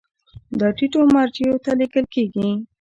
دا 0.59 0.67
ټیټو 0.77 1.01
مرجعو 1.13 1.57
ته 1.63 1.71
لیږل 1.79 2.05
کیږي. 2.13 2.49